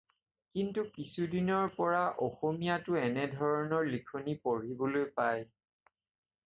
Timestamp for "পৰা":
1.75-1.99